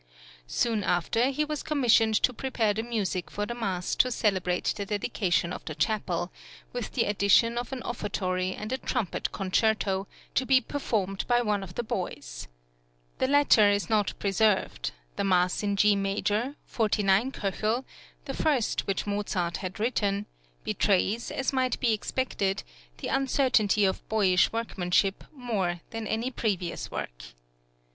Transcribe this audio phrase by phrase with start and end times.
[0.47, 4.83] Soon after he was commissioned to prepare the music for the mass to celebrate the
[4.83, 6.31] dedication of the chapel,
[6.73, 11.61] with the addition of an offertory and a trumpet concerto, to be performed by one
[11.61, 12.47] of the boys.
[13.19, 17.51] The latter is not preserved; the Mass in G major (49 K.),
[18.25, 20.25] the first which Mozart had written,
[20.63, 22.63] betrays, as might be expected,
[22.97, 27.21] the uncertainty of boyish workmanship more than any previous work.